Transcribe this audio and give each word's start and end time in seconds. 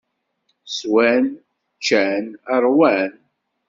Swan, 0.75 1.23
ččan, 1.77 2.25
ṛwan. 2.63 3.11